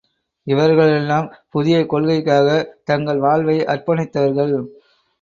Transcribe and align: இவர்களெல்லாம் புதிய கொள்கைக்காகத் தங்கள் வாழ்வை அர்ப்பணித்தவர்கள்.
இவர்களெல்லாம் 0.47 1.27
புதிய 1.49 1.83
கொள்கைக்காகத் 1.83 2.71
தங்கள் 2.83 3.19
வாழ்வை 3.19 3.57
அர்ப்பணித்தவர்கள். 3.65 4.55